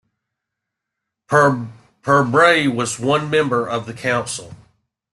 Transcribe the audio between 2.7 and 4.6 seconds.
was one member of the council.